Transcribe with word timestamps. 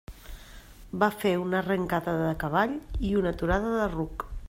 Va 1.03 1.09
fer 1.23 1.33
una 1.43 1.59
arrencada 1.59 2.17
de 2.23 2.33
cavall 2.47 2.77
i 3.11 3.15
una 3.23 3.35
aturada 3.37 3.77
de 3.81 3.91
ruc. 3.97 4.31